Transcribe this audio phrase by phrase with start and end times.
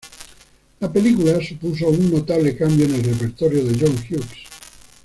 [0.79, 4.29] La película supuso un notable cambio en el repertorio de John Hughes.